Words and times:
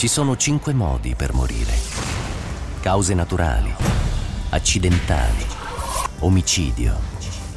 Ci 0.00 0.08
sono 0.08 0.34
cinque 0.34 0.72
modi 0.72 1.14
per 1.14 1.34
morire. 1.34 1.74
Cause 2.80 3.12
naturali, 3.12 3.70
accidentali, 4.48 5.44
omicidio, 6.20 6.98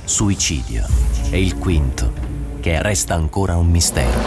suicidio 0.03 0.85
e 1.29 1.41
il 1.41 1.55
quinto, 1.55 2.11
che 2.59 2.81
resta 2.81 3.13
ancora 3.13 3.55
un 3.55 3.67
mistero. 3.69 4.19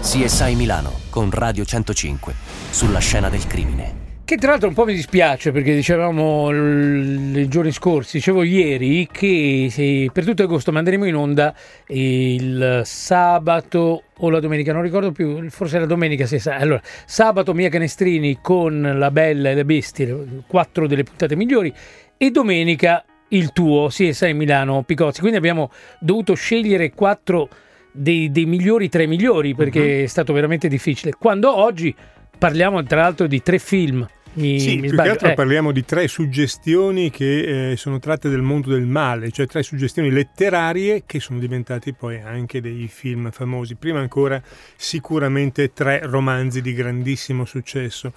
CSI 0.00 0.56
Milano 0.56 1.02
con 1.08 1.30
Radio 1.30 1.64
105 1.64 2.34
sulla 2.70 2.98
scena 2.98 3.28
del 3.28 3.46
crimine. 3.46 3.99
Che 4.30 4.36
tra 4.36 4.50
l'altro 4.52 4.68
un 4.68 4.74
po' 4.74 4.84
mi 4.84 4.94
dispiace 4.94 5.50
perché 5.50 5.74
dicevamo 5.74 6.52
i 6.52 7.48
giorni 7.48 7.72
scorsi, 7.72 8.18
dicevo 8.18 8.44
ieri 8.44 9.08
che 9.10 10.08
per 10.12 10.24
tutto 10.24 10.44
agosto 10.44 10.70
manderemo 10.70 11.04
in 11.04 11.16
onda 11.16 11.52
il 11.88 12.82
sabato 12.84 14.04
o 14.16 14.30
la 14.30 14.38
domenica, 14.38 14.72
non 14.72 14.82
ricordo 14.82 15.10
più, 15.10 15.50
forse 15.50 15.80
la 15.80 15.86
domenica 15.86 16.26
si 16.26 16.38
sa. 16.38 16.54
Allora, 16.54 16.80
sabato 17.06 17.54
Mia 17.54 17.68
Canestrini 17.70 18.38
con 18.40 18.80
La 18.98 19.10
Bella 19.10 19.50
e 19.50 19.54
le 19.54 19.64
Bestie, 19.64 20.16
quattro 20.46 20.86
delle 20.86 21.02
puntate 21.02 21.34
migliori, 21.34 21.74
e 22.16 22.30
domenica 22.30 23.04
il 23.30 23.50
tuo 23.50 23.88
CSI 23.88 24.32
Milano 24.32 24.84
Picozzi. 24.84 25.18
Quindi 25.18 25.38
abbiamo 25.38 25.72
dovuto 25.98 26.34
scegliere 26.34 26.92
quattro 26.92 27.48
dei, 27.90 28.30
dei 28.30 28.46
migliori, 28.46 28.88
tre 28.88 29.08
migliori, 29.08 29.56
perché 29.56 29.80
uh-huh. 29.80 30.04
è 30.04 30.06
stato 30.06 30.32
veramente 30.32 30.68
difficile. 30.68 31.14
Quando 31.18 31.52
oggi 31.52 31.92
parliamo 32.38 32.80
tra 32.84 33.00
l'altro 33.00 33.26
di 33.26 33.42
tre 33.42 33.58
film 33.58 34.06
mi, 34.34 34.60
sì, 34.60 34.74
mi 34.76 34.82
più 34.82 34.90
sbaglio. 34.90 35.02
che 35.02 35.10
altro 35.10 35.28
eh. 35.28 35.34
parliamo 35.34 35.72
di 35.72 35.84
tre 35.84 36.06
suggestioni 36.06 37.10
che 37.10 37.72
eh, 37.72 37.76
sono 37.76 37.98
tratte 37.98 38.28
del 38.28 38.42
mondo 38.42 38.70
del 38.70 38.86
male, 38.86 39.30
cioè 39.30 39.46
tre 39.46 39.62
suggestioni 39.62 40.10
letterarie 40.10 41.02
che 41.04 41.20
sono 41.20 41.38
diventate 41.38 41.92
poi 41.92 42.20
anche 42.20 42.60
dei 42.60 42.88
film 42.88 43.30
famosi. 43.30 43.74
Prima 43.74 44.00
ancora 44.00 44.40
sicuramente 44.76 45.72
tre 45.72 46.00
romanzi 46.04 46.60
di 46.60 46.72
grandissimo 46.72 47.44
successo. 47.44 48.12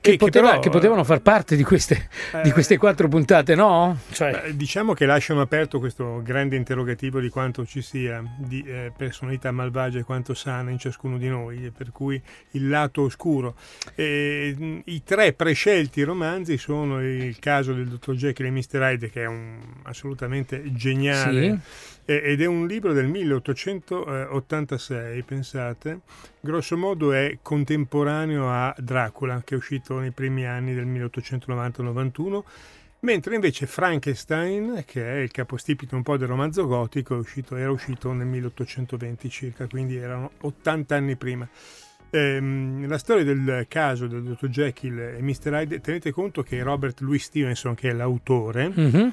Che, 0.00 0.16
poteva, 0.16 0.26
che, 0.28 0.30
però, 0.30 0.60
che, 0.60 0.70
potevano 0.70 1.04
far 1.04 1.20
parte 1.20 1.56
di 1.56 1.64
queste, 1.64 2.08
eh, 2.32 2.42
di 2.42 2.52
queste 2.52 2.76
quattro 2.76 3.08
puntate, 3.08 3.54
no? 3.54 3.98
Cioè. 4.10 4.30
Beh, 4.30 4.56
diciamo 4.56 4.94
che 4.94 5.06
lasciano 5.06 5.40
aperto 5.40 5.78
questo 5.78 6.22
grande 6.22 6.56
interrogativo 6.56 7.20
di 7.20 7.28
quanto 7.28 7.66
ci 7.66 7.82
sia 7.82 8.22
di 8.36 8.62
eh, 8.62 8.92
personalità 8.96 9.50
malvagia 9.50 9.98
e 9.98 10.04
quanto 10.04 10.34
sana 10.34 10.70
in 10.70 10.78
ciascuno 10.78 11.18
di 11.18 11.28
noi, 11.28 11.72
per 11.76 11.90
cui 11.92 12.20
il 12.52 12.68
lato 12.68 13.02
oscuro. 13.02 13.56
E, 13.94 14.82
I 14.84 15.02
tre 15.04 15.32
prescelti 15.32 16.02
romanzi 16.02 16.58
sono 16.58 17.02
il 17.02 17.38
caso 17.38 17.72
del 17.72 17.88
dottor 17.88 18.14
Jekyll 18.14 18.46
e 18.46 18.50
Mr. 18.50 18.80
Hyde, 18.80 19.10
che 19.10 19.22
è 19.22 19.26
un, 19.26 19.58
assolutamente 19.82 20.62
geniale. 20.72 21.60
Sì 21.60 21.96
ed 22.10 22.40
è 22.40 22.46
un 22.46 22.66
libro 22.66 22.94
del 22.94 23.06
1886, 23.06 25.22
pensate, 25.24 26.00
grosso 26.40 26.76
modo 26.76 27.12
è 27.12 27.38
contemporaneo 27.42 28.50
a 28.50 28.74
Dracula, 28.78 29.42
che 29.44 29.54
è 29.54 29.58
uscito 29.58 29.98
nei 29.98 30.10
primi 30.10 30.46
anni 30.46 30.74
del 30.74 30.86
1890-91, 30.86 32.42
mentre 33.00 33.34
invece 33.34 33.66
Frankenstein, 33.66 34.82
che 34.86 35.04
è 35.04 35.16
il 35.18 35.30
capostipite 35.30 35.94
un 35.94 36.02
po' 36.02 36.16
del 36.16 36.28
romanzo 36.28 36.66
gotico, 36.66 37.14
uscito, 37.16 37.56
era 37.56 37.70
uscito 37.70 38.12
nel 38.12 38.26
1820 38.26 39.30
circa, 39.30 39.66
quindi 39.66 39.96
erano 39.96 40.32
80 40.40 40.94
anni 40.94 41.16
prima. 41.16 41.48
Ehm, 42.10 42.88
la 42.88 42.98
storia 42.98 43.24
del 43.24 43.66
caso 43.68 44.06
del 44.06 44.22
dottor 44.22 44.48
Jekyll 44.48 44.98
e 44.98 45.18
Mr. 45.20 45.52
Hyde, 45.52 45.80
tenete 45.80 46.10
conto 46.10 46.42
che 46.42 46.62
Robert 46.62 47.00
Louis 47.00 47.22
Stevenson, 47.22 47.74
che 47.74 47.90
è 47.90 47.92
l'autore, 47.92 48.68
mm-hmm 48.68 49.08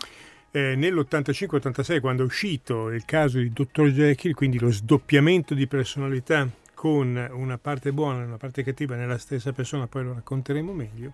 eh, 0.56 0.74
nell'85-86 0.76 2.00
quando 2.00 2.24
è 2.24 2.26
uscito 2.26 2.90
il 2.90 3.04
caso 3.04 3.40
di 3.40 3.52
Dr. 3.52 3.90
Jekyll, 3.90 4.32
quindi 4.32 4.58
lo 4.58 4.72
sdoppiamento 4.72 5.54
di 5.54 5.68
personalità 5.68 6.50
con 6.76 7.16
una 7.32 7.58
parte 7.58 7.92
buona 7.92 8.22
e 8.22 8.26
una 8.26 8.38
parte 8.38 8.62
cattiva 8.62 8.96
nella 8.96 9.18
stessa 9.18 9.52
persona, 9.54 9.88
poi 9.88 10.04
lo 10.04 10.14
racconteremo 10.14 10.72
meglio. 10.74 11.14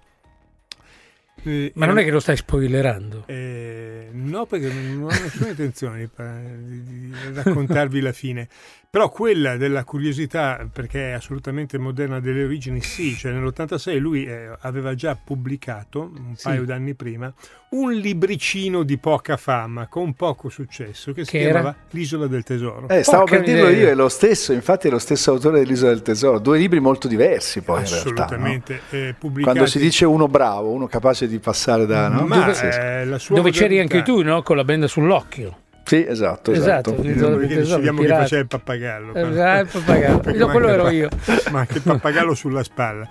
Eh, 1.44 1.72
Ma 1.76 1.86
non 1.86 1.98
è 1.98 2.04
che 2.04 2.12
lo 2.12 2.20
stai 2.20 2.38
spoilerando? 2.38 3.24
Eh, 3.26 4.10
no, 4.12 4.46
perché 4.46 4.72
non 4.72 5.04
ho 5.04 5.08
nessuna 5.08 5.50
intenzione 5.50 6.10
di, 6.18 6.84
di, 6.84 7.14
raccontarvi 7.34 8.00
la 8.00 8.12
fine. 8.12 8.48
Però 8.92 9.10
quella 9.10 9.56
della 9.56 9.86
curiosità, 9.86 10.68
perché 10.72 11.12
è 11.12 11.14
assolutamente 11.14 11.78
moderna 11.78 12.20
delle 12.20 12.44
origini, 12.44 12.82
sì, 12.82 13.16
cioè 13.16 13.32
nell'86 13.32 13.98
lui 13.98 14.26
eh, 14.26 14.54
aveva 14.60 14.94
già 14.96 15.16
pubblicato, 15.16 16.12
un 16.14 16.36
sì. 16.36 16.44
paio 16.44 16.66
d'anni 16.66 16.94
prima, 16.94 17.34
un 17.70 17.94
libricino 17.94 18.84
di 18.84 18.98
poca 18.98 19.38
fama, 19.38 19.88
con 19.88 20.14
poco 20.14 20.50
successo, 20.50 21.14
che 21.14 21.24
si 21.24 21.32
che 21.32 21.40
chiamava 21.40 21.70
era? 21.70 21.78
L'Isola 21.92 22.28
del 22.28 22.44
Tesoro. 22.44 22.90
Eh, 22.90 23.04
stavo 23.04 23.24
Poca 23.24 23.38
per 23.38 23.46
dirlo 23.46 23.70
io, 23.70 23.88
è 23.88 23.96
lo 23.96 24.10
stesso, 24.10 24.52
infatti 24.52 24.90
è 24.90 24.92
lo 24.92 25.00
stesso 25.00 25.32
autore 25.32 25.60
dell'Isola 25.60 25.92
del 25.92 26.02
Tesoro, 26.02 26.40
due 26.40 26.58
libri 26.58 26.82
molto 26.82 27.08
diversi 27.08 27.62
poi 27.62 27.84
Assolutamente, 27.84 28.74
in 28.74 28.80
realtà. 28.90 28.98
No? 28.98 29.08
Eh, 29.08 29.14
pubblicati... 29.14 29.56
Quando 29.56 29.72
si 29.72 29.80
dice 29.80 30.04
uno 30.04 30.28
bravo, 30.28 30.70
uno 30.70 30.88
capace 30.88 31.21
di 31.28 31.40
passare 31.40 31.86
da... 31.86 32.08
No? 32.08 32.26
Ma, 32.26 32.46
dove, 32.46 33.02
eh, 33.02 33.20
dove 33.30 33.52
c'eri 33.52 33.80
anche 33.80 34.02
tu, 34.04 34.22
no? 34.22 34.42
Con 34.44 34.56
la 34.56 34.64
benda 34.64 34.88
sull'occhio. 34.88 35.58
Sì, 35.84 36.06
esatto, 36.08 36.52
esatto. 36.52 36.96
esatto. 37.04 37.42
Decidiamo 37.42 38.02
che 38.02 38.08
faceva 38.08 38.42
il 38.42 38.48
pappagallo. 38.48 39.14
Esatto, 39.14 39.78
il 39.78 39.84
pappagallo. 39.84 40.22
no, 40.38 40.48
quello 40.48 40.68
ero 40.70 40.90
io. 40.90 41.10
Ma 41.52 41.60
anche 41.60 41.78
il 41.78 41.82
pappagallo 41.82 42.34
sulla 42.34 42.64
spalla. 42.64 43.06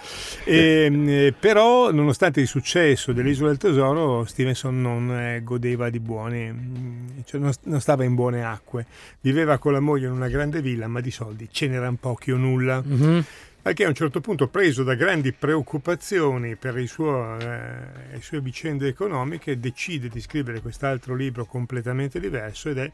E, 0.45 0.85
ehm, 0.87 1.07
eh, 1.07 1.35
però, 1.39 1.91
nonostante 1.91 2.41
il 2.41 2.47
successo 2.47 3.13
dell'Isola 3.13 3.49
del 3.49 3.59
Tesoro, 3.59 4.25
Stevenson 4.25 4.81
non 4.81 5.11
eh, 5.13 5.43
godeva 5.43 5.91
di 5.91 6.01
buone, 6.01 6.53
mm, 6.53 7.09
cioè 7.27 7.39
non, 7.41 7.53
non, 7.65 7.81
stava 7.83 8.05
in 8.05 8.15
buone 8.15 8.47
acque. 8.47 8.87
Viveva 9.21 9.59
con 9.59 9.73
la 9.73 9.81
moglie 9.81 10.07
in 10.07 10.13
una 10.13 10.29
grande 10.29 10.63
villa, 10.63 10.87
ma 10.87 11.01
di 11.01 11.11
soldi 11.11 11.49
ce 11.51 11.67
n'erano 11.67 11.99
pochi 12.01 12.33
o 12.33 12.39
nulla. 12.39 12.83
Mm-hmm 12.87 13.21
perché 13.63 13.85
a 13.85 13.89
un 13.89 13.95
certo 13.95 14.21
punto, 14.21 14.49
preso 14.49 14.83
da 14.83 14.95
grandi 14.95 15.33
preoccupazioni 15.33 16.57
per 16.57 16.83
suo, 16.87 17.39
eh, 17.39 18.13
le 18.13 18.21
sue 18.21 18.41
vicende 18.41 18.89
economiche, 18.89 19.61
decide 19.61 20.09
di 20.09 20.21
scrivere 20.21 20.61
quest'altro 20.61 21.15
libro 21.15 21.45
completamente 21.45 22.19
diverso 22.19 22.71
ed 22.71 22.79
è 22.79 22.91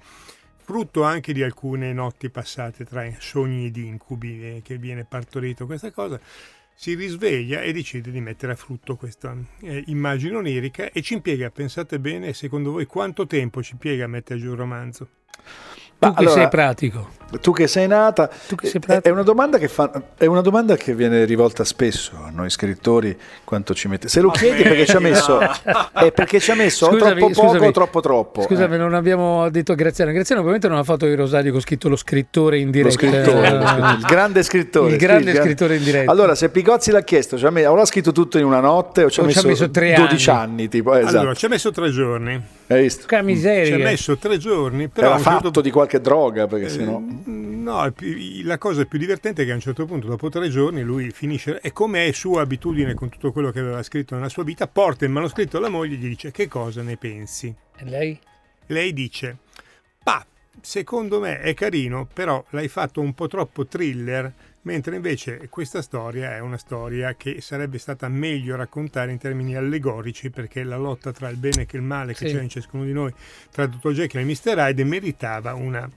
frutto 0.66 1.04
anche 1.04 1.32
di 1.32 1.44
alcune 1.44 1.92
notti 1.92 2.28
passate 2.28 2.84
tra 2.84 3.08
sogni 3.20 3.66
ed 3.66 3.76
incubi 3.76 4.42
eh, 4.42 4.62
che 4.64 4.78
viene 4.78 5.04
partorito 5.04 5.66
questa 5.66 5.92
cosa. 5.92 6.18
Si 6.74 6.94
risveglia 6.94 7.62
e 7.62 7.72
decide 7.72 8.10
di 8.10 8.20
mettere 8.20 8.52
a 8.52 8.56
frutto 8.56 8.96
questa 8.96 9.34
eh, 9.60 9.84
immagine 9.86 10.36
onirica 10.36 10.90
e 10.90 11.00
ci 11.00 11.14
impiega, 11.14 11.50
pensate 11.50 12.00
bene, 12.00 12.32
secondo 12.32 12.72
voi 12.72 12.86
quanto 12.86 13.26
tempo 13.26 13.62
ci 13.62 13.74
impiega 13.74 14.04
a 14.04 14.08
mettere 14.08 14.40
giù 14.40 14.50
il 14.50 14.56
romanzo? 14.56 15.08
Tu 15.98 16.12
che 16.12 16.20
allora, 16.20 16.34
sei 16.34 16.48
pratico. 16.48 17.14
Tu 17.40 17.52
che 17.52 17.66
sei 17.66 17.88
nata, 17.88 18.28
che 18.28 18.68
sei 18.68 18.80
è, 19.02 19.10
una 19.10 19.24
fa, 19.66 19.90
è, 20.16 20.26
una 20.26 20.40
domanda 20.42 20.76
che 20.76 20.94
viene 20.94 21.24
rivolta 21.24 21.64
spesso 21.64 22.12
a 22.24 22.30
noi 22.30 22.50
scrittori, 22.50 23.16
quanto 23.42 23.74
ci 23.74 23.88
mette. 23.88 24.06
Se 24.06 24.20
lo 24.20 24.30
chiedi 24.30 24.62
perché 24.62 24.86
ci 24.86 24.94
ha 24.94 25.00
messo, 25.00 25.40
è 25.92 26.12
perché 26.12 26.38
ci 26.38 26.52
ha 26.52 26.54
messo 26.54 26.86
scusami, 26.86 27.18
troppo 27.18 27.32
poco 27.34 27.64
o 27.64 27.70
troppo 27.72 28.00
troppo. 28.00 28.42
Scusami, 28.42 28.76
eh. 28.76 28.78
non 28.78 28.94
abbiamo 28.94 29.50
detto 29.50 29.72
a 29.72 29.74
Graziano. 29.74 30.12
Graziano 30.12 30.40
ovviamente 30.40 30.68
non 30.68 30.78
ha 30.78 30.84
fatto 30.84 31.04
il 31.06 31.16
rosario 31.16 31.50
con 31.50 31.60
scritto 31.60 31.88
lo 31.88 31.96
scrittore 31.96 32.58
in 32.58 32.70
diretta. 32.70 33.06
Lo 33.06 33.10
scrittore, 33.10 33.48
il 33.48 34.04
grande 34.06 34.42
scrittore. 34.44 34.92
Il 34.92 34.96
grande 34.96 35.34
sì, 35.34 35.40
scrittore 35.40 35.76
in 35.76 35.82
diretta. 35.82 36.10
Allora, 36.12 36.36
se 36.36 36.48
Picozzi 36.48 36.92
l'ha 36.92 37.02
chiesto, 37.02 37.36
ci 37.36 37.44
ha 37.44 37.50
messo, 37.50 37.68
avrà 37.68 37.84
scritto 37.86 38.12
tutto 38.12 38.38
in 38.38 38.44
una 38.44 38.60
notte 38.60 39.02
o 39.02 39.10
ci 39.10 39.18
ha 39.18 39.24
messo, 39.24 39.46
messo 39.46 39.66
12 39.66 40.30
anni. 40.30 40.40
anni 40.40 40.68
tipo, 40.68 40.94
esatto. 40.94 41.18
Allora, 41.18 41.34
ci 41.34 41.44
ha 41.46 41.48
messo 41.48 41.72
tre 41.72 41.90
giorni. 41.90 42.40
Hai 42.68 42.82
visto? 42.82 43.06
Che 43.06 43.22
miseria. 43.22 43.64
Ci 43.64 43.72
ha 43.72 43.84
messo 43.84 44.16
tre 44.16 44.38
giorni. 44.38 44.88
Però 44.88 45.08
Era 45.08 45.18
fatto 45.18 45.42
certo... 45.44 45.60
di 45.60 45.70
qualche 45.70 45.85
droga, 46.00 46.46
perché 46.46 46.66
eh, 46.66 46.70
sennò... 46.70 47.00
No, 47.24 47.92
la 48.44 48.58
cosa 48.58 48.84
più 48.84 48.98
divertente 48.98 49.42
è 49.42 49.44
che 49.44 49.50
a 49.50 49.54
un 49.54 49.60
certo 49.60 49.86
punto, 49.86 50.06
dopo 50.06 50.28
tre 50.28 50.48
giorni, 50.48 50.82
lui 50.82 51.10
finisce, 51.10 51.60
e 51.60 51.72
come 51.72 52.06
è 52.06 52.12
sua 52.12 52.42
abitudine 52.42 52.94
con 52.94 53.08
tutto 53.08 53.32
quello 53.32 53.50
che 53.50 53.58
aveva 53.60 53.82
scritto 53.82 54.14
nella 54.14 54.28
sua 54.28 54.44
vita, 54.44 54.68
porta 54.68 55.04
il 55.04 55.10
manoscritto 55.10 55.56
alla 55.56 55.68
moglie 55.68 55.94
e 55.94 55.98
gli 55.98 56.08
dice 56.08 56.30
che 56.30 56.46
cosa 56.48 56.82
ne 56.82 56.96
pensi. 56.96 57.52
E 57.76 57.84
lei? 57.84 58.18
Lei 58.66 58.92
dice, 58.92 59.38
pa, 60.02 60.24
secondo 60.60 61.20
me 61.20 61.40
è 61.40 61.54
carino, 61.54 62.06
però 62.12 62.44
l'hai 62.50 62.68
fatto 62.68 63.00
un 63.00 63.14
po' 63.14 63.26
troppo 63.26 63.66
thriller 63.66 64.32
mentre 64.66 64.96
invece 64.96 65.46
questa 65.48 65.80
storia 65.80 66.34
è 66.34 66.40
una 66.40 66.58
storia 66.58 67.14
che 67.14 67.40
sarebbe 67.40 67.78
stata 67.78 68.08
meglio 68.08 68.56
raccontare 68.56 69.12
in 69.12 69.18
termini 69.18 69.54
allegorici 69.54 70.30
perché 70.30 70.64
la 70.64 70.76
lotta 70.76 71.12
tra 71.12 71.28
il 71.28 71.36
bene 71.36 71.66
e 71.70 71.76
il 71.76 71.82
male 71.82 72.14
che 72.14 72.28
sì. 72.28 72.34
c'è 72.34 72.42
in 72.42 72.48
ciascuno 72.48 72.84
di 72.84 72.92
noi, 72.92 73.12
tra 73.50 73.66
Dr. 73.66 73.92
Jekyll 73.92 74.20
e 74.20 74.24
Mr. 74.24 74.58
Hyde, 74.58 74.84
meritava 74.84 75.54
una... 75.56 75.88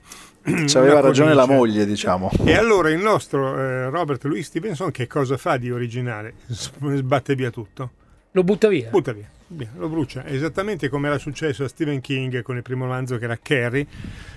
Ci 0.42 0.78
aveva 0.78 1.00
ragione 1.00 1.34
la 1.34 1.46
moglie, 1.46 1.84
diciamo. 1.84 2.30
E 2.44 2.54
allora 2.54 2.90
il 2.90 2.98
nostro 2.98 3.58
eh, 3.58 3.90
Robert 3.90 4.24
Louis 4.24 4.46
Stevenson 4.46 4.90
che 4.90 5.06
cosa 5.06 5.36
fa 5.36 5.58
di 5.58 5.70
originale? 5.70 6.34
Sbatte 6.46 7.34
via 7.34 7.50
tutto. 7.50 7.90
Lo 8.32 8.44
butta 8.44 8.68
via? 8.68 8.90
Butta 8.90 9.12
via 9.12 9.38
lo 9.76 9.88
brucia, 9.88 10.24
esattamente 10.26 10.88
come 10.88 11.08
era 11.08 11.18
successo 11.18 11.64
a 11.64 11.68
Stephen 11.68 12.00
King 12.00 12.42
con 12.42 12.56
il 12.56 12.62
primo 12.62 12.84
romanzo 12.84 13.18
che 13.18 13.24
era 13.24 13.36
Carrie, 13.36 13.86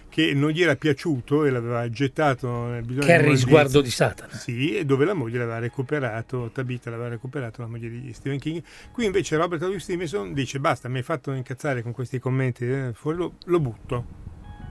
che 0.09 0.33
non 0.33 0.49
gli 0.49 0.61
era 0.61 0.75
piaciuto 0.75 1.45
e 1.45 1.51
l'aveva 1.51 1.87
gettato 1.89 2.65
nel 2.65 2.83
bisogno 2.83 3.05
Carrie, 3.05 3.37
sguardo 3.37 3.81
di 3.81 3.91
Satana. 3.91 4.33
Sì, 4.33 4.75
e 4.75 4.85
dove 4.85 5.05
la 5.05 5.13
moglie 5.13 5.37
l'aveva 5.37 5.59
recuperato, 5.59 6.49
Tabitha 6.51 6.89
l'aveva 6.89 7.09
recuperato, 7.09 7.61
la 7.61 7.67
moglie 7.67 7.89
di 7.89 8.11
Stephen 8.13 8.39
King. 8.39 8.63
Qui 8.91 9.05
invece 9.05 9.37
Robert 9.37 9.61
Louis 9.61 9.83
Stevenson 9.83 10.33
dice 10.33 10.59
basta, 10.59 10.89
mi 10.89 10.97
hai 10.97 11.03
fatto 11.03 11.31
incazzare 11.31 11.83
con 11.83 11.91
questi 11.91 12.19
commenti, 12.19 12.65
eh, 12.65 12.93
lo, 13.03 13.35
lo 13.45 13.59
butto. 13.59 14.05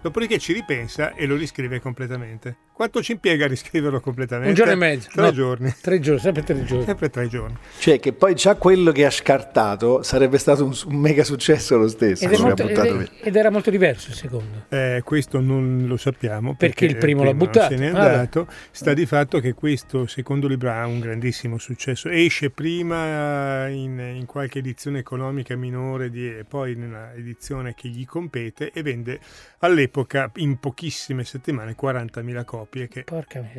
dopodiché 0.03 0.39
ci 0.39 0.53
ripensa 0.53 1.15
e 1.15 1.27
lo 1.27 1.37
riscrive 1.37 1.81
completamente. 1.81 2.57
Quanto 2.75 3.03
ci 3.03 3.13
impiega 3.13 3.45
a 3.45 3.49
riscriverlo 3.49 4.01
completamente? 4.01 4.49
Un 4.49 4.55
giorno 4.55 4.73
e 4.73 4.77
mezzo. 4.77 5.11
Tre 5.13 5.23
no, 5.23 5.33
giorni. 5.33 5.75
Tre 5.79 6.01
giorni, 6.01 6.21
sempre 6.21 6.43
tre 6.43 6.65
giorni. 6.65 6.85
Sempre 6.85 7.11
tre 7.11 7.29
giorni. 7.29 7.57
Cioè 7.79 8.01
che 8.01 8.13
poi 8.15 8.35
già 8.35 8.57
quello 8.57 8.93
che 8.93 9.05
ha 9.05 9.11
scartato 9.11 10.03
sarebbe 10.03 10.39
stato 10.39 10.65
un, 10.65 10.75
un 10.87 10.97
mega 10.97 11.23
successo 11.23 11.77
lo 11.77 11.87
stesso. 11.87 12.25
Ed, 12.25 12.39
molto, 12.41 12.67
ed, 12.67 12.77
è, 12.77 13.09
ed, 13.21 13.37
era 13.37 13.51
molto 13.51 13.71
diverso 13.71 14.09
il 14.09 14.17
secondo. 14.17 14.65
Eh, 14.71 15.03
questo 15.05 15.39
non 15.39 15.85
lo 15.87 15.97
sappiamo. 15.97 16.55
Perché, 16.55 16.87
perché 16.87 16.87
il 16.87 16.97
primo, 16.97 17.25
l'ha 17.25 17.35
buttato. 17.35 17.75
Se 17.75 17.81
n'è 17.81 17.89
andato. 17.89 18.47
Ah, 18.49 18.55
Sta 18.71 18.95
di 18.95 19.05
fatto 19.05 19.39
che 19.39 19.53
questo 19.53 20.07
secondo 20.07 20.49
libro 20.49 20.73
ha 20.73 20.87
un 20.87 20.99
grandissimo 20.99 21.59
successo. 21.59 22.09
Esce 22.09 22.49
prima 22.51 23.69
in, 23.69 23.99
in 23.99 24.25
qualche 24.25 24.61
edizione 24.61 24.99
economica 24.99 25.55
minore 25.57 26.11
di, 26.11 26.27
e 26.27 26.45
poi 26.49 26.73
in 26.73 26.83
una 26.83 27.13
edizione 27.13 27.75
che 27.75 27.89
gli 27.89 28.07
compete 28.07 28.73
e 28.73 28.83
vende 28.83 29.21
all'epoca 29.59 30.31
in 30.37 30.59
pochissime 30.59 31.23
settimane 31.25 31.77
40.000 31.81 32.45
copie 32.45 32.72
che 32.73 33.05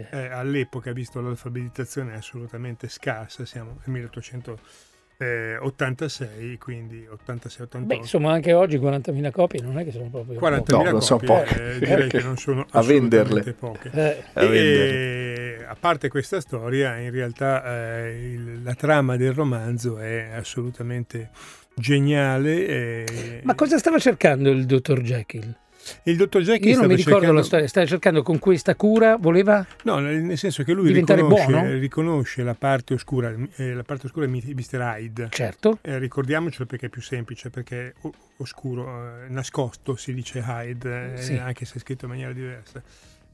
eh, 0.10 0.30
all'epoca 0.30 0.92
visto 0.92 1.22
l'alfabetizzazione 1.22 2.14
è 2.14 2.16
assolutamente 2.16 2.90
scarsa 2.90 3.46
siamo 3.46 3.78
nel 3.86 3.92
1886 3.92 6.58
quindi 6.58 7.08
86-88 7.08 7.84
Beh, 7.84 7.94
insomma 7.96 8.32
anche 8.32 8.54
oggi 8.54 8.80
40.000 8.80 9.32
copie 9.32 9.62
non 9.62 9.78
è 9.78 9.84
che 9.84 9.92
sono 9.92 10.10
proprio 10.10 10.40
40.000 10.40 10.40
no, 10.40 10.64
copie 10.84 11.02
sono 11.02 11.20
poche. 11.20 11.76
Eh, 11.76 11.80
direi 11.80 12.10
che 12.10 12.24
non 12.24 12.38
sono 12.38 12.66
a 12.72 12.82
venderle 12.82 13.54
poche 13.54 13.92
eh. 13.94 14.24
a, 14.34 14.42
e, 14.42 15.64
a 15.68 15.76
parte 15.80 16.10
questa 16.10 16.42
storia 16.42 16.98
in 16.98 17.12
realtà 17.12 18.06
eh, 18.06 18.32
il, 18.32 18.64
la 18.64 18.74
trama 18.74 19.16
del 19.16 19.34
romanzo 19.34 20.00
è 20.00 20.32
assolutamente 20.34 21.30
geniale 21.76 22.66
eh. 22.66 23.42
ma 23.44 23.54
cosa 23.54 23.78
stava 23.78 24.00
cercando 24.00 24.50
il 24.50 24.66
dottor 24.66 25.02
Jekyll? 25.02 25.62
Il 26.04 26.18
dottor 26.18 26.42
Jekyll 26.42 26.72
Io 26.72 26.78
non 26.78 26.88
mi 26.88 26.96
ricordo 26.96 27.20
cercando... 27.20 27.40
la 27.40 27.46
storia, 27.46 27.68
stava 27.68 27.86
cercando 27.86 28.24
con 28.24 28.40
questa 28.40 28.76
cura, 28.76 29.18
voleva 29.18 29.66
No, 29.84 30.00
nel 30.00 30.38
senso 30.38 30.64
che 30.64 30.74
lui 30.74 30.92
riconosce, 30.92 31.78
riconosce, 31.78 32.44
la 32.44 32.56
parte 32.56 32.94
oscura, 32.94 33.34
eh, 33.56 33.74
la 33.74 33.84
parte 33.84 34.06
oscura 34.08 34.26
è 34.26 34.30
Mr. 34.30 34.80
Hyde. 34.80 35.28
Certo. 35.30 35.80
Eh, 35.82 35.98
ricordiamocelo 35.98 36.66
perché 36.66 36.88
è 36.88 36.90
più 36.90 37.02
semplice, 37.02 37.50
perché 37.50 37.88
è 37.88 38.08
oscuro, 38.38 39.24
eh, 39.24 39.30
nascosto 39.30 39.96
si 39.96 40.14
dice 40.14 40.44
Hyde, 40.46 41.14
eh, 41.14 41.22
sì. 41.22 41.36
anche 41.36 41.66
se 41.66 41.76
è 41.76 41.80
scritto 41.80 42.06
in 42.06 42.12
maniera 42.12 42.34
diversa. 42.34 42.82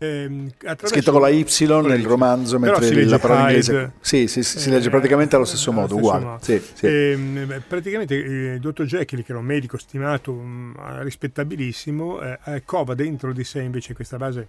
Ehm, 0.01 0.49
scritto 0.83 1.11
con 1.11 1.19
la 1.19 1.27
Y 1.27 1.45
nel 1.83 2.05
romanzo, 2.05 2.57
mentre 2.57 3.05
la 3.05 3.19
parola 3.19 3.49
inglese 3.49 3.93
sì, 3.99 4.27
sì, 4.27 4.43
sì, 4.43 4.59
si 4.59 4.69
legge 4.69 4.89
praticamente 4.89 5.35
allo 5.35 5.43
stesso 5.43 5.73
modo, 5.73 5.87
stesso 5.87 5.99
uguale. 5.99 6.25
Modo. 6.25 6.43
Sì, 6.43 6.61
sì. 6.73 6.87
Ehm, 6.87 7.63
praticamente 7.67 8.15
il 8.15 8.47
eh, 8.47 8.59
dottor 8.59 8.85
Jekyll, 8.85 9.23
che 9.23 9.31
era 9.31 9.39
un 9.39 9.45
medico 9.45 9.77
stimato, 9.77 10.31
mh, 10.31 10.75
mm, 10.79 11.01
rispettabilissimo, 11.01 12.21
eh, 12.21 12.39
eh, 12.45 12.63
cova 12.63 12.95
dentro 12.95 13.33
di 13.33 13.43
sé 13.43 13.61
invece 13.61 13.93
questa 13.93 14.15
base 14.15 14.47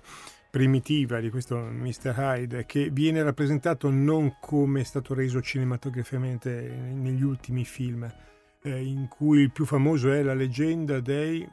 primitiva 0.50 1.20
di 1.20 1.31
questo 1.31 1.56
Mr. 1.56 2.14
Hyde 2.17 2.67
che 2.67 2.91
viene 2.91 3.23
rappresentato 3.23 3.88
non 3.88 4.37
come 4.41 4.81
è 4.81 4.85
stato 4.85 5.14
reso 5.14 5.41
cinematograficamente 5.41 6.50
negli 6.93 7.23
ultimi 7.23 7.64
film 7.64 8.12
eh, 8.62 8.82
in 8.82 9.06
cui 9.08 9.43
il 9.43 9.52
più 9.52 9.64
famoso 9.64 10.11
è 10.11 10.23
la 10.23 10.35
leggenda 10.35 10.99
dei 10.99 11.49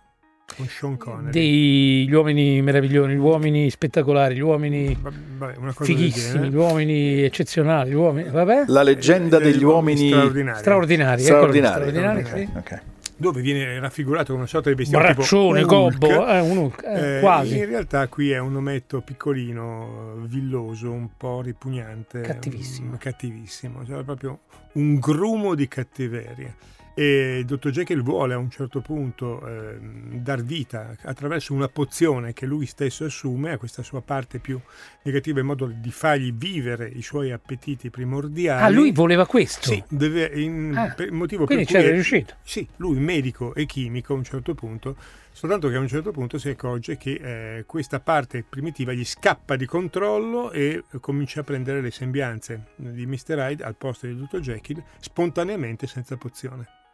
con 0.56 0.68
Sean 0.68 0.98
Connery. 0.98 1.32
Degli 1.32 2.14
uomini 2.14 2.62
meravigliosi, 2.62 3.14
gli 3.14 3.18
uomini 3.18 3.70
spettacolari, 3.70 4.36
gli 4.36 4.42
uomini 4.42 4.98
vabbè, 5.00 5.56
fighissimi, 5.82 6.50
gli 6.50 6.56
uomini 6.56 7.24
eccezionali, 7.24 7.92
gli 7.92 7.96
uomini, 7.96 8.30
vabbè. 8.30 8.64
La 8.68 8.82
leggenda 8.82 9.38
degli 9.38 9.64
uomini 9.64 10.10
straordinari. 10.10 10.60
Straordinari, 10.60 11.22
straordinari. 11.22 12.20
Ecco, 12.20 12.24
straordinari, 12.24 12.26
straordinari 12.26 12.46
sì. 12.46 12.58
okay 12.58 12.96
dove 13.20 13.42
viene 13.42 13.80
raffigurato 13.80 14.28
come 14.28 14.40
una 14.40 14.48
sorta 14.48 14.70
di 14.70 14.76
bestiame 14.76 15.14
Braccione, 15.14 15.62
tipo 15.62 15.76
gobbo, 15.76 16.28
eh, 16.28 16.40
un 16.40 16.58
Hulk, 16.58 16.84
eh, 16.84 17.18
eh, 17.18 17.20
quasi. 17.20 17.58
In 17.58 17.66
realtà 17.66 18.08
qui 18.08 18.32
è 18.32 18.38
un 18.38 18.56
ometto 18.56 19.02
piccolino, 19.02 20.18
villoso, 20.28 20.92
un 20.92 21.10
po' 21.18 21.42
ripugnante. 21.42 22.22
Cattivissimo. 22.22 22.92
Un, 22.92 22.98
cattivissimo, 22.98 23.86
cioè 23.86 24.04
proprio 24.04 24.42
un 24.74 25.00
grumo 25.00 25.56
di 25.56 25.68
cattiveria. 25.68 26.56
E 27.00 27.38
il 27.38 27.46
dottor 27.46 27.72
Jekyll 27.72 28.02
vuole 28.02 28.34
a 28.34 28.40
un 28.40 28.50
certo 28.50 28.82
punto 28.82 29.48
eh, 29.48 29.78
dar 30.14 30.42
vita 30.42 30.96
attraverso 31.04 31.54
una 31.54 31.68
pozione 31.68 32.34
che 32.34 32.48
lui 32.48 32.66
stesso 32.66 33.06
assume 33.06 33.52
a 33.52 33.60
questa 33.60 33.84
sua 33.84 34.02
parte 34.02 34.40
più 34.40 34.60
negativa 35.04 35.40
in 35.40 35.46
modo 35.46 35.68
di 35.68 35.92
fargli 35.92 36.34
vivere 36.34 36.88
i 36.88 37.04
suoi 37.04 37.32
appetiti 37.32 37.92
primordiali. 37.92 38.64
Ah, 38.64 38.70
lui 38.70 38.92
voleva 38.94 39.28
questo? 39.28 39.70
Sì, 39.70 39.84
deve, 39.88 40.26
in, 40.42 40.74
ah, 40.76 40.92
per, 40.96 41.12
motivo 41.12 41.46
quindi 41.46 41.66
per 41.66 41.74
cui 41.74 41.82
c'era 41.82 41.94
riuscito. 41.94 42.34
Sì, 42.42 42.68
lui 42.78 42.98
medico 42.98 43.54
e 43.54 43.68
chimico 43.68 44.14
a 44.14 44.16
un 44.16 44.24
certo 44.24 44.56
punto, 44.56 44.96
soltanto 45.32 45.70
che 45.70 45.76
a 45.76 45.80
un 45.80 45.88
certo 45.88 46.10
punto 46.10 46.40
si 46.40 46.50
accorge 46.50 46.98
che 46.98 47.58
eh, 47.58 47.66
questa 47.68 48.00
parte 48.00 48.44
primitiva 48.44 48.92
gli 48.94 49.06
scappa 49.06 49.56
di 49.56 49.68
controllo 49.68 50.50
e 50.50 50.84
comincia 51.00 51.42
a 51.42 51.44
prendere 51.44 51.80
le 51.80 51.92
sembianze 51.92 52.70
di 52.76 53.06
Mr. 53.06 53.38
Hyde 53.38 53.64
al 53.64 53.76
posto 53.76 54.08
di 54.08 54.18
dottor 54.18 54.40
Jekyll 54.40 54.84
spontaneamente 55.00 55.86
senza 55.86 56.18
pozione 56.18 56.86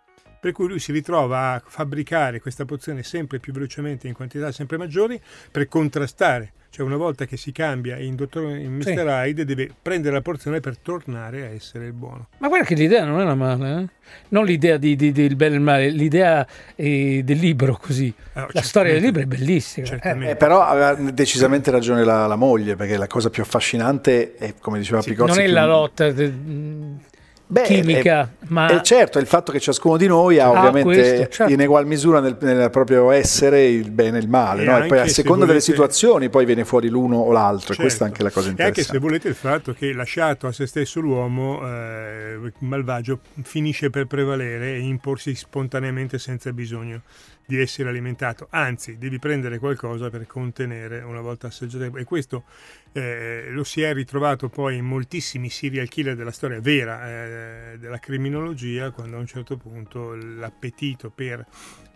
per 0.43 0.51
cui 0.51 0.67
lui 0.67 0.79
si 0.79 0.91
ritrova 0.91 1.53
a 1.53 1.63
fabbricare 1.65 2.41
questa 2.41 2.65
pozione 2.65 3.01
sempre 3.01 3.39
più 3.39 3.53
velocemente 3.53 4.09
in 4.09 4.13
quantità 4.13 4.51
sempre 4.51 4.75
maggiori 4.75 5.17
per 5.49 5.69
contrastare. 5.69 6.51
Cioè 6.69 6.85
una 6.85 6.97
volta 6.97 7.23
che 7.23 7.37
si 7.37 7.53
cambia 7.53 7.97
in, 7.97 8.15
dottor, 8.15 8.57
in 8.57 8.73
Mr. 8.73 8.83
Sì. 8.83 8.91
Hyde 8.91 9.45
deve 9.45 9.69
prendere 9.81 10.15
la 10.15 10.21
porzione 10.21 10.59
per 10.59 10.77
tornare 10.77 11.43
a 11.43 11.45
essere 11.45 11.85
il 11.85 11.93
buono. 11.93 12.27
Ma 12.39 12.49
guarda 12.49 12.65
che 12.65 12.75
l'idea 12.75 13.05
non 13.05 13.21
era 13.21 13.35
male, 13.35 13.79
eh? 13.79 13.87
non 14.29 14.43
l'idea 14.43 14.75
di, 14.75 14.97
di, 14.97 15.13
del 15.13 15.37
bene 15.37 15.53
e 15.53 15.57
il 15.59 15.63
male, 15.63 15.89
l'idea 15.89 16.45
eh, 16.75 17.21
del 17.23 17.37
libro 17.37 17.77
così. 17.81 18.13
Oh, 18.33 18.47
la 18.51 18.61
storia 18.63 18.91
del 18.91 19.01
libro 19.01 19.21
è 19.21 19.25
bellissima. 19.25 19.87
Eh. 20.01 20.31
Eh, 20.31 20.35
però 20.35 20.61
aveva 20.61 20.93
decisamente 20.95 21.71
ragione 21.71 22.03
la, 22.03 22.27
la, 22.27 22.35
moglie, 22.35 22.75
perché 22.75 22.97
la 22.97 23.07
cosa 23.07 23.29
più 23.29 23.43
affascinante 23.43 24.35
è, 24.35 24.55
come 24.59 24.79
diceva 24.79 25.01
sì, 25.01 25.11
Picozzi... 25.11 25.37
Non 25.37 25.45
è 25.45 25.47
la 25.47 25.65
lotta... 25.65 26.11
De, 26.11 27.11
Beh, 27.53 27.61
chimica. 27.61 28.23
È, 28.23 28.45
ma... 28.47 28.67
è 28.67 28.81
certo, 28.81 29.19
il 29.19 29.27
fatto 29.27 29.51
che 29.51 29.59
ciascuno 29.59 29.95
di 29.95 30.07
noi 30.07 30.39
ha 30.39 30.45
ah, 30.45 30.49
ovviamente 30.49 30.81
questo, 30.81 31.27
certo. 31.29 31.53
in 31.53 31.61
egual 31.61 31.85
misura 31.85 32.19
nel, 32.19 32.35
nel, 32.41 32.71
proprio 32.71 33.11
essere 33.11 33.67
il 33.67 33.91
bene 33.91 34.17
e 34.17 34.21
il 34.21 34.27
male, 34.27 34.63
e, 34.63 34.65
no? 34.65 34.83
e 34.83 34.87
poi 34.87 34.99
a 34.99 35.07
seconda 35.07 35.45
volete... 35.45 35.59
delle 35.59 35.61
situazioni 35.61 36.29
poi 36.29 36.45
viene 36.45 36.65
fuori 36.65 36.89
l'uno 36.89 37.17
o 37.17 37.31
l'altro, 37.31 37.67
certo. 37.67 37.81
e 37.81 37.85
questa 37.85 38.05
è 38.05 38.07
anche 38.07 38.23
la 38.23 38.31
cosa 38.31 38.49
interessante. 38.49 38.79
E 38.79 38.83
anche 38.83 38.93
se 38.93 38.99
volete 38.99 39.27
il 39.27 39.35
fatto 39.35 39.73
che 39.73 39.93
lasciato 39.93 40.47
a 40.47 40.51
se 40.51 40.65
stesso 40.65 40.99
l'uomo, 40.99 41.61
eh, 41.63 42.51
malvagio, 42.59 43.19
finisce 43.43 43.91
per 43.91 44.07
prevalere 44.07 44.73
e 44.73 44.79
imporsi 44.79 45.35
spontaneamente 45.35 46.17
senza 46.17 46.51
bisogno 46.51 47.01
di 47.45 47.59
essere 47.59 47.89
alimentato, 47.89 48.47
anzi 48.49 48.97
devi 48.97 49.19
prendere 49.19 49.59
qualcosa 49.59 50.09
per 50.09 50.25
contenere 50.25 51.01
una 51.01 51.21
volta 51.21 51.47
assaggiato 51.47 51.97
e 51.97 52.03
questo 52.05 52.43
eh, 52.93 53.47
lo 53.49 53.63
si 53.63 53.81
è 53.81 53.93
ritrovato 53.93 54.47
poi 54.49 54.77
in 54.77 54.85
moltissimi 54.85 55.49
serial 55.49 55.89
killer 55.89 56.15
della 56.15 56.31
storia 56.31 56.61
vera 56.61 57.05
eh, 57.05 57.42
della 57.77 57.99
criminologia 57.99 58.91
quando 58.91 59.17
a 59.17 59.19
un 59.19 59.27
certo 59.27 59.57
punto 59.57 60.15
l'appetito 60.15 61.09
per 61.09 61.45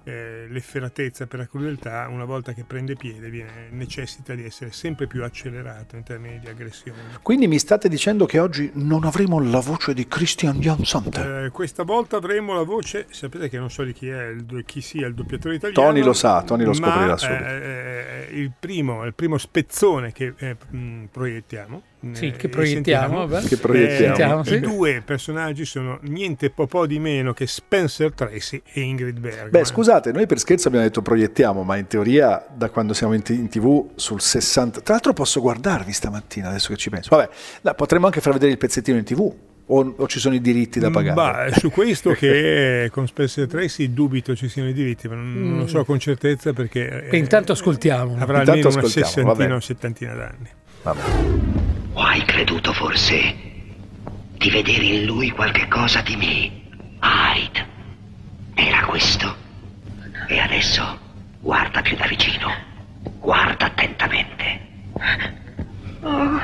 eh, 0.07 0.47
l'efferatezza 0.47 1.27
per 1.27 1.39
la 1.39 1.47
crudeltà, 1.47 2.07
una 2.09 2.23
volta 2.23 2.53
che 2.53 2.63
prende 2.63 2.95
piede, 2.95 3.29
viene, 3.29 3.67
necessita 3.71 4.33
di 4.35 4.45
essere 4.45 4.71
sempre 4.71 5.05
più 5.05 5.21
accelerato 5.21 5.97
in 5.97 6.03
termini 6.03 6.39
di 6.39 6.47
aggressione. 6.47 6.99
Quindi 7.21 7.47
mi 7.47 7.59
state 7.59 7.89
dicendo 7.89 8.25
che 8.25 8.39
oggi 8.39 8.71
non 8.75 9.03
avremo 9.03 9.41
la 9.41 9.59
voce 9.59 9.93
di 9.93 10.07
Christian 10.07 10.59
Jansson? 10.59 11.09
Eh, 11.13 11.49
questa 11.51 11.83
volta 11.83 12.15
avremo 12.15 12.53
la 12.53 12.63
voce, 12.63 13.07
sapete 13.09 13.49
che 13.49 13.57
non 13.57 13.69
so 13.69 13.83
di 13.83 13.91
chi, 13.91 14.07
è, 14.07 14.27
il, 14.27 14.63
chi 14.65 14.79
sia 14.79 15.07
il 15.07 15.13
doppiatore 15.13 15.55
italiano. 15.55 15.89
Tony 15.89 16.01
lo 16.01 16.13
sa, 16.13 16.41
Tony 16.43 16.63
lo 16.63 16.73
scoprirà 16.73 17.07
ma, 17.07 17.17
subito. 17.17 17.43
Eh, 17.43 18.27
il, 18.31 18.51
primo, 18.57 19.03
il 19.03 19.13
primo 19.13 19.37
spezzone 19.37 20.13
che 20.13 20.33
eh, 20.37 20.55
mh, 20.69 21.05
proiettiamo 21.11 21.83
sì, 22.11 22.31
che 22.31 22.47
proiettiamo, 22.47 23.25
che 23.25 23.57
proiettiamo. 23.57 24.43
Eh, 24.43 24.55
I 24.55 24.59
due 24.59 25.01
personaggi 25.03 25.65
sono 25.65 25.97
niente 26.03 26.51
po' 26.51 26.85
di 26.85 26.99
meno 26.99 27.33
che 27.33 27.47
Spencer 27.47 28.13
Tracy 28.13 28.61
e 28.71 28.81
Ingrid 28.81 29.19
Bergman. 29.19 29.49
Beh, 29.49 29.65
scusate, 29.65 29.96
noi 30.05 30.25
per 30.25 30.39
scherzo 30.39 30.67
abbiamo 30.67 30.85
detto 30.85 31.01
proiettiamo, 31.01 31.63
ma 31.63 31.77
in 31.77 31.87
teoria 31.87 32.45
da 32.53 32.69
quando 32.69 32.93
siamo 32.93 33.13
in, 33.13 33.21
t- 33.21 33.29
in 33.29 33.49
tv 33.49 33.89
sul 33.95 34.21
60... 34.21 34.81
Tra 34.81 34.93
l'altro 34.93 35.13
posso 35.13 35.41
guardarvi 35.41 35.91
stamattina, 35.91 36.49
adesso 36.49 36.69
che 36.69 36.77
ci 36.77 36.89
penso. 36.89 37.15
Vabbè, 37.15 37.29
no, 37.61 37.73
potremmo 37.73 38.05
anche 38.05 38.21
far 38.21 38.33
vedere 38.33 38.51
il 38.51 38.57
pezzettino 38.57 38.97
in 38.97 39.03
tv. 39.03 39.33
O, 39.69 39.95
o, 39.97 40.07
ci 40.07 40.19
sono 40.19 40.33
i 40.33 40.39
diritti 40.39 40.79
da 40.79 40.89
pagare? 40.89 41.15
Bah, 41.15 41.57
su 41.57 41.69
questo 41.69 42.11
che 42.11 42.87
con 42.93 43.05
Spencer 43.05 43.47
Tracy 43.47 43.91
dubito 43.91 44.33
ci 44.33 44.47
siano 44.47 44.69
i 44.69 44.73
diritti, 44.73 45.09
ma 45.09 45.15
non, 45.15 45.25
mm. 45.25 45.49
non 45.49 45.59
lo 45.59 45.67
so 45.67 45.83
con 45.83 45.99
certezza 45.99 46.53
perché... 46.53 47.09
Eh, 47.09 47.17
intanto 47.17 47.51
ascoltiamo. 47.51 48.15
Avrà 48.17 48.39
intanto 48.39 48.67
almeno 48.67 48.79
una 48.79 48.87
sessantina 48.87 49.55
o 49.55 49.59
settantina 49.59 50.13
d'anni. 50.13 50.49
Vabbè. 50.83 51.01
O 51.93 52.01
hai 52.01 52.23
creduto 52.23 52.71
forse 52.71 53.45
di 54.37 54.49
vedere 54.49 54.85
in 54.85 55.05
lui 55.05 55.31
qualche 55.31 55.67
cosa 55.67 56.01
di 56.01 56.15
me? 56.15 56.51
Hyde. 57.01 57.65
Era 58.53 58.85
questo. 58.85 59.46
E 60.27 60.39
adesso 60.39 60.99
guarda 61.39 61.81
più 61.81 61.95
da 61.95 62.05
vicino. 62.05 62.53
Guarda 63.19 63.65
attentamente. 63.65 64.59
Oh, 66.01 66.39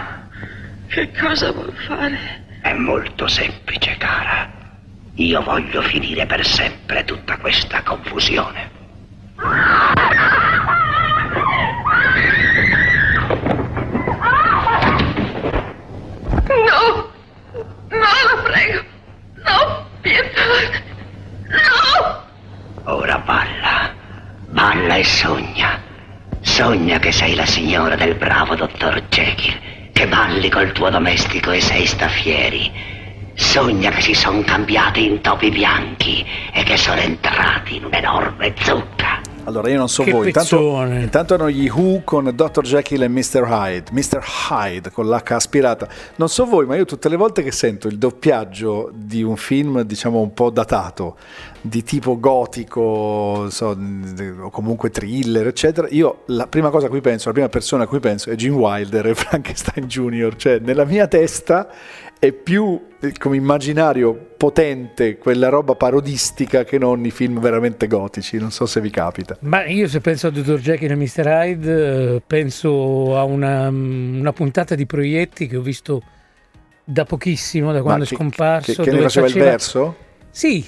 che 0.88 1.12
cosa 1.12 1.52
vuol 1.52 1.74
fare? 1.86 2.46
È 2.62 2.74
molto 2.74 3.28
semplice, 3.28 3.98
cara. 3.98 4.50
Io 5.16 5.42
voglio 5.44 5.82
finire 5.82 6.26
per 6.26 6.46
sempre 6.46 7.04
tutta 7.04 7.38
questa 7.38 7.84
confusione. 7.84 8.72
Sogna 26.54 27.00
che 27.00 27.12
sei 27.12 27.34
la 27.34 27.48
signora 27.48 27.96
del 27.96 28.14
bravo 28.14 28.54
dottor 28.54 29.08
Jekyll, 29.10 29.60
che 29.92 30.08
balli 30.08 30.50
col 30.52 30.72
tuo 30.72 30.92
domestico 30.92 31.50
e 31.50 31.60
sei 31.60 31.88
staffieri. 31.88 32.72
Sogna 33.34 33.90
che 33.90 34.02
si 34.02 34.14
sono 34.14 34.44
cambiati 34.44 35.04
in 35.04 35.20
topi 35.20 35.50
bianchi 35.50 36.24
e 36.54 36.62
che 36.62 36.78
sono 36.78 37.00
entrati 37.00 37.78
in 37.78 37.86
un'enorme 37.86 38.54
zucca. 38.62 39.03
Allora, 39.46 39.70
io 39.70 39.78
non 39.78 39.90
so 39.90 40.04
che 40.04 40.12
voi, 40.12 40.28
intanto, 40.28 40.84
intanto 40.86 41.34
erano 41.34 41.50
gli 41.50 41.70
Who 41.70 42.02
con 42.06 42.32
Dr. 42.34 42.62
Jekyll 42.62 43.02
e 43.02 43.10
Mr. 43.10 43.46
Hyde, 43.46 43.92
Mr. 43.92 44.24
Hyde 44.50 44.90
con 44.90 45.10
l'H 45.10 45.32
aspirata. 45.34 45.86
Non 46.16 46.30
so 46.30 46.46
voi, 46.46 46.66
ma 46.66 46.78
io 46.78 46.86
tutte 46.86 47.10
le 47.10 47.18
volte 47.18 47.44
che 47.44 47.52
sento 47.52 47.90
il 47.90 47.98
doppiaggio 47.98 48.90
di 48.94 49.22
un 49.22 49.36
film, 49.36 49.82
diciamo 49.82 50.22
un 50.22 50.34
po' 50.34 50.50
datato, 50.50 51.18
di 51.60 51.84
tipo 51.84 52.18
gotico, 52.20 53.50
so, 53.50 53.78
o 54.42 54.50
comunque 54.50 54.90
thriller, 54.90 55.48
eccetera, 55.48 55.88
io 55.90 56.22
la 56.28 56.48
prima 56.48 56.70
cosa 56.70 56.86
a 56.86 56.90
cui 56.90 57.02
penso, 57.02 57.28
la 57.28 57.34
prima 57.34 57.50
persona 57.50 57.84
a 57.84 57.88
cui 57.88 58.00
penso 58.00 58.30
è 58.30 58.36
Gene 58.36 58.56
Wilder 58.56 59.08
e 59.08 59.16
Frankenstein 59.16 59.88
Jr., 59.88 60.36
cioè 60.38 60.60
nella 60.60 60.86
mia 60.86 61.08
testa 61.08 61.68
è 62.24 62.32
più 62.32 62.80
eh, 63.02 63.12
come 63.20 63.36
immaginario 63.36 64.14
potente 64.38 65.18
quella 65.18 65.50
roba 65.50 65.76
parodistica 65.76 66.64
che 66.64 66.78
non 66.78 67.04
i 67.04 67.12
film 67.12 67.42
veramente 67.42 67.86
gotici. 67.86 68.38
Non 68.38 68.50
so 68.50 68.66
se 68.66 68.80
vi 68.80 68.90
capita. 68.90 69.36
Ma 69.42 69.66
io 69.66 69.90
se 69.90 70.00
penso 70.00 70.28
a 70.28 70.30
Dr. 70.30 70.58
Jekyll 70.58 70.92
e 70.92 70.96
Mr. 70.96 71.26
Hyde, 71.26 72.16
eh, 72.16 72.22
penso 72.26 73.18
a 73.18 73.26
una, 73.26 73.68
una, 73.68 74.32
puntata 74.32 74.74
di 74.74 74.86
proietti 74.86 75.48
che 75.48 75.58
ho 75.58 75.62
visto 75.62 76.02
da 76.86 77.04
pochissimo, 77.04 77.74
da 77.74 77.82
quando 77.82 78.06
che, 78.06 78.14
è 78.14 78.16
scomparso. 78.16 78.84
Che, 78.84 78.90
che 78.90 78.96
ne 78.96 79.02
faceva, 79.02 79.28
faceva 79.28 79.46
il 79.46 79.52
verso? 79.52 79.96
Sì, 80.30 80.66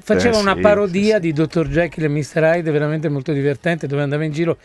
faceva 0.00 0.36
eh, 0.36 0.40
una 0.42 0.56
sì, 0.56 0.60
parodia 0.60 1.18
sì, 1.18 1.22
sì. 1.22 1.32
di 1.32 1.32
Dr. 1.32 1.68
Jekyll 1.68 2.04
e 2.04 2.08
Mr. 2.08 2.42
Hyde 2.42 2.70
veramente 2.70 3.08
molto 3.08 3.32
divertente 3.32 3.86
dove 3.86 4.02
andava 4.02 4.24
in 4.24 4.32
giro 4.32 4.58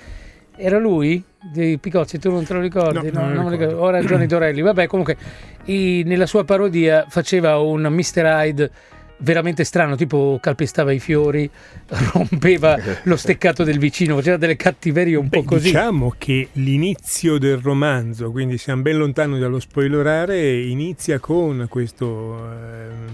era 0.55 0.77
lui 0.77 1.23
dei 1.51 1.77
Picozzi, 1.77 2.19
tu 2.19 2.31
non 2.31 2.45
te 2.45 2.53
lo 2.53 2.59
ricordi? 2.59 3.11
No, 3.11 3.27
no, 3.27 3.33
non 3.33 3.49
ricordo. 3.49 3.81
Ora 3.81 4.01
Johnny 4.01 4.25
Dorelli. 4.25 4.61
Vabbè, 4.61 4.87
comunque, 4.87 5.17
i, 5.65 6.03
nella 6.05 6.25
sua 6.25 6.43
parodia 6.43 7.05
faceva 7.09 7.57
un 7.57 7.81
Mr. 7.81 8.23
Hyde 8.23 8.71
veramente 9.17 9.63
strano, 9.63 9.95
tipo 9.95 10.37
calpestava 10.41 10.91
i 10.91 10.99
fiori, 10.99 11.49
rompeva 12.13 12.77
lo 13.03 13.15
steccato 13.15 13.63
del 13.63 13.79
vicino, 13.79 14.15
faceva 14.15 14.37
delle 14.37 14.55
cattiverie 14.55 15.15
un 15.15 15.27
Beh, 15.27 15.39
po' 15.39 15.43
così. 15.43 15.65
Diciamo 15.65 16.13
che 16.17 16.49
l'inizio 16.53 17.37
del 17.37 17.57
romanzo, 17.57 18.31
quindi 18.31 18.57
siamo 18.57 18.81
ben 18.81 18.97
lontani 18.97 19.39
dallo 19.39 19.59
spoilerare, 19.59 20.61
inizia 20.61 21.19
con 21.19 21.65
questo 21.69 22.49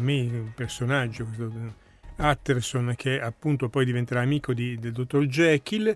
eh, 0.03 0.41
personaggio, 0.55 1.25
questo 1.25 1.88
Atterson 2.20 2.94
che 2.96 3.20
appunto 3.20 3.70
poi 3.70 3.86
diventerà 3.86 4.22
amico 4.22 4.54
di, 4.54 4.78
del 4.78 4.92
dottor 4.92 5.26
Jekyll 5.26 5.96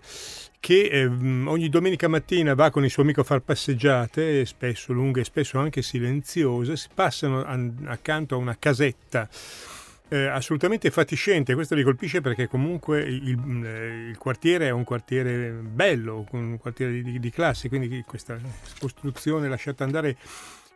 che 0.60 0.84
eh, 0.84 1.06
ogni 1.06 1.70
domenica 1.70 2.08
mattina 2.08 2.54
va 2.56 2.70
con 2.72 2.84
il 2.84 2.90
suo 2.90 3.04
amico 3.04 3.22
a 3.22 3.26
far 3.26 3.42
passeggiate, 3.42 4.46
spesso 4.46 4.94
lunghe 4.94 5.22
e 5.22 5.26
spesso 5.26 5.60
anche 5.60 5.82
silenziose, 5.82 6.78
si 6.78 6.88
passano 6.94 7.44
a, 7.44 7.60
accanto 7.86 8.36
a 8.36 8.38
una 8.38 8.58
casetta 8.58 9.28
eh, 10.14 10.26
assolutamente 10.26 10.92
fatiscente, 10.92 11.56
questo 11.56 11.76
li 11.76 11.84
colpisce 11.84 12.22
perché 12.22 12.48
comunque 12.48 13.02
il, 13.02 13.66
eh, 13.66 14.10
il, 14.10 14.18
quartiere 14.18 14.68
è 14.68 14.70
un 14.70 14.84
quartiere 14.84 15.50
bello, 15.50 16.26
un 16.32 16.58
quartiere 16.60 17.02
di, 17.02 17.20
di 17.20 17.30
classe, 17.32 17.68
quindi 17.68 18.04
questa 18.06 18.38
costruzione 18.80 19.50
lasciata 19.50 19.84
andare 19.84 20.18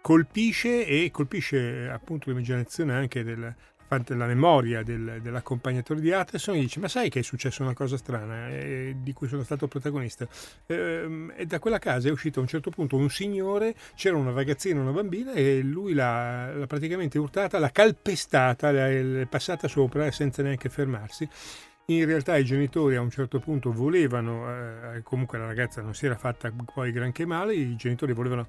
colpisce 0.02 0.86
e 0.86 1.12
colpisce 1.12 1.88
appunto 1.88 2.30
l'immaginazione 2.30 2.94
anche 2.94 3.24
del, 3.24 3.54
la 3.90 4.26
memoria 4.26 4.84
del, 4.84 5.20
dell'accompagnatore 5.22 6.00
di 6.00 6.12
Atterson 6.12 6.56
e 6.56 6.60
dice 6.60 6.80
ma 6.80 6.88
sai 6.88 7.10
che 7.10 7.20
è 7.20 7.24
successa 7.24 7.64
una 7.64 7.74
cosa 7.74 7.98
strana 7.98 8.50
eh, 8.50 8.96
di 9.00 9.14
cui 9.14 9.28
sono 9.28 9.44
stato 9.44 9.68
protagonista? 9.68 10.28
Eh, 10.66 11.28
e 11.36 11.46
da 11.46 11.60
quella 11.60 11.80
casa 11.80 12.10
è 12.10 12.12
uscito 12.12 12.40
a 12.40 12.42
un 12.42 12.48
certo 12.48 12.70
punto 12.70 12.98
un 12.98 13.10
signore 13.10 13.76
c'era 13.96 14.18
una 14.18 14.32
ragazzina 14.32 14.82
una 14.82 14.92
bambina 14.92 15.34
e 15.34 15.62
lui 15.62 15.94
l'ha, 15.94 16.54
l'ha 16.54 16.68
praticamente 16.68 17.18
urtata 17.18 17.60
l'ha 17.60 17.72
calpestata 17.72 18.72
l'ha, 18.72 19.26
passata 19.28 19.68
sopra 19.68 20.12
senza 20.12 20.42
neanche 20.42 20.70
fermarsi. 20.70 21.28
In 21.90 22.06
realtà 22.06 22.36
i 22.36 22.44
genitori 22.44 22.98
a 22.98 23.02
un 23.02 23.10
certo 23.10 23.40
punto 23.40 23.72
volevano, 23.72 24.94
eh, 24.94 25.02
comunque 25.04 25.38
la 25.38 25.46
ragazza 25.46 25.82
non 25.82 25.94
si 25.94 26.06
era 26.06 26.18
fatta 26.18 26.52
poi 26.74 26.92
granché 26.92 27.26
male, 27.26 27.54
i 27.54 27.78
genitori 27.78 28.12
volevano 28.12 28.48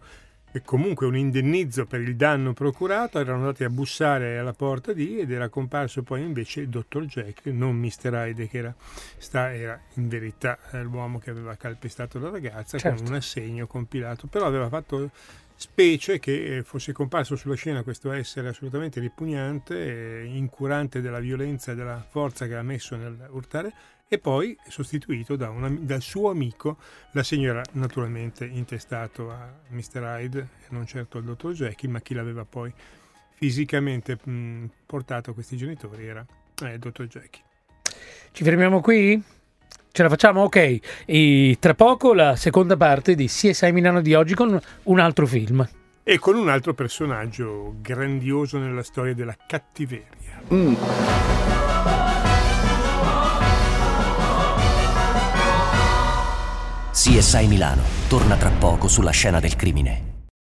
e 0.53 0.63
comunque 0.63 1.07
un 1.07 1.17
indennizzo 1.17 1.87
per 1.87 2.01
il 2.01 2.17
danno 2.17 2.53
procurato, 2.53 3.19
erano 3.19 3.39
andati 3.39 3.65
a 3.65 3.71
bussare 3.71 4.39
alla 4.39 4.53
porta 4.53 4.93
di 4.93 5.19
ed 5.19 5.31
era 5.31 5.49
comparso 5.49 6.03
poi 6.03 6.23
invece 6.23 6.61
il 6.61 6.69
dottor 6.69 7.05
Jack, 7.05 7.47
non 7.47 7.77
Mr. 7.77 8.13
Hyde 8.13 8.49
che 8.49 8.59
era, 8.59 8.75
sta, 9.19 9.53
era 9.53 9.81
in 9.95 10.09
verità 10.09 10.59
eh, 10.73 10.83
l'uomo 10.83 11.19
che 11.19 11.31
aveva 11.31 11.57
calpestato 11.57 12.19
la 12.19 12.31
ragazza 12.31 12.79
certo. 12.79 13.03
con 13.03 13.09
un 13.09 13.15
assegno 13.15 13.67
compilato, 13.67 14.27
però 14.27 14.47
aveva 14.47 14.69
fatto 14.69 15.11
specie 15.55 16.21
che 16.21 16.59
eh, 16.59 16.63
fosse 16.63 16.93
comparso 16.93 17.35
sulla 17.35 17.57
scena 17.57 17.83
questo 17.83 18.13
essere 18.13 18.49
assolutamente 18.49 19.01
ripugnante, 19.01 20.25
incurante 20.25 21.01
della 21.01 21.19
violenza 21.19 21.73
e 21.73 21.75
della 21.75 22.05
forza 22.09 22.47
che 22.47 22.55
ha 22.55 22.63
messo 22.63 22.95
nel 22.97 23.27
urtare 23.31 23.73
e 24.09 24.19
poi 24.19 24.57
sostituito 24.69 25.37
da 25.37 25.51
una, 25.51 25.69
dal 25.69 26.01
suo 26.01 26.31
amico, 26.31 26.79
l'assegno 27.13 27.51
era 27.51 27.63
naturalmente 27.73 28.47
intestato 28.47 29.31
a 29.31 29.53
Mr. 29.69 30.03
Hyde 30.03 30.41
e 30.41 30.67
non 30.71 30.87
certo 30.87 31.19
al 31.19 31.25
dottor 31.25 31.53
Jekyll, 31.53 31.91
ma 31.91 32.01
chi 32.01 32.15
l'aveva 32.15 32.47
poi 32.47 32.73
fisicamente 33.35 34.19
mh, 34.23 34.71
portato 34.87 35.31
a 35.31 35.35
questi 35.35 35.57
genitori 35.57 36.07
era 36.07 36.27
eh, 36.63 36.73
il 36.73 36.79
dottor 36.79 37.07
Jekyll. 37.07 37.43
Ci 38.33 38.45
fermiamo 38.45 38.81
qui? 38.81 39.23
Ce 39.91 40.03
la 40.03 40.09
facciamo? 40.09 40.43
Ok. 40.43 40.79
E 41.05 41.57
tra 41.61 41.75
poco 41.75 42.15
la 42.15 42.35
seconda 42.37 42.77
parte 42.77 43.15
di 43.15 43.27
CSI 43.27 43.73
Milano 43.73 44.01
di 44.01 44.15
oggi 44.15 44.35
con 44.35 44.59
un 44.85 44.99
altro 44.99 45.27
film. 45.27 45.69
E 46.03 46.19
con 46.19 46.37
un 46.37 46.49
altro 46.49 46.73
personaggio 46.73 47.75
grandioso 47.81 48.59
nella 48.59 48.83
storia 48.83 49.15
della 49.15 49.37
cattiveria. 49.47 50.41
Mm. 50.53 52.28
CSI 57.19 57.49
Milano 57.49 57.83
torna 58.07 58.37
tra 58.37 58.51
poco 58.51 58.87
sulla 58.87 59.11
scena 59.11 59.41
del 59.41 59.57
crimine. 59.57 60.08